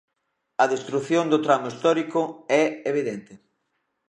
A 0.63 0.65
destrución 0.73 1.25
do 1.31 1.39
tramo 1.45 1.69
histórico 1.71 2.21
é 2.61 2.63
evidente. 2.91 3.33